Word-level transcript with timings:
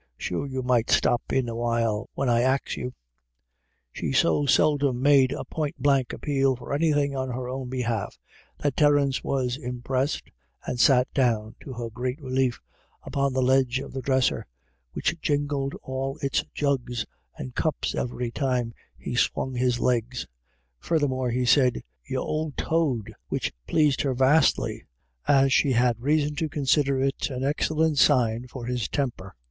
Sure 0.17 0.47
you 0.47 0.63
might 0.63 0.89
stop 0.89 1.21
in 1.31 1.47
a 1.47 1.53
while 1.55 2.09
when 2.15 2.27
I 2.27 2.41
ax 2.41 2.75
you/' 2.75 2.93
She 3.91 4.11
so 4.11 4.47
seldom 4.47 4.99
made 4.99 5.31
a 5.31 5.45
point 5.45 5.75
blank 5.79 6.11
appeal 6.11 6.55
for 6.55 6.73
anything 6.73 7.15
on 7.15 7.29
her 7.29 7.47
own 7.47 7.69
behalf, 7.69 8.17
that 8.57 8.75
Terence 8.75 9.23
was 9.23 9.57
impressed, 9.57 10.31
and 10.65 10.79
sat 10.79 11.07
down, 11.13 11.53
to 11.59 11.73
her 11.73 11.91
great 11.91 12.19
relief, 12.19 12.59
upon 13.03 13.31
the 13.33 13.43
ledge 13.43 13.77
of 13.77 13.93
the 13.93 14.01
dresser, 14.01 14.47
which 14.93 15.21
jingled 15.21 15.75
all 15.83 16.17
its 16.23 16.43
jugs 16.51 17.05
and 17.37 17.53
cups 17.53 17.93
every 17.93 18.31
time 18.31 18.73
he 18.97 19.13
swung 19.13 19.53
his 19.53 19.79
legs. 19.79 20.25
Further 20.79 21.07
more 21.07 21.29
he 21.29 21.45
said, 21.45 21.83
"Y'ould 22.09 22.57
toad," 22.57 23.13
which 23.27 23.53
pleased 23.67 24.01
her 24.01 24.15
vastly, 24.15 24.83
as 25.27 25.53
she 25.53 25.73
had 25.73 26.01
reason 26.01 26.33
to 26.37 26.49
consider 26.49 26.99
it 26.99 27.29
an 27.29 27.43
excellent 27.43 27.99
sign 27.99 28.47
for 28.47 28.65
his 28.65 28.89
temper. 28.89 29.35